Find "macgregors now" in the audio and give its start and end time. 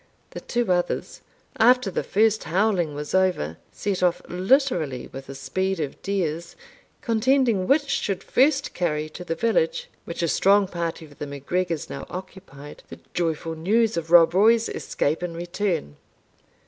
11.27-12.07